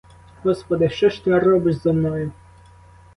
[0.43, 2.31] Господи, що ж ти робиш зо мною?!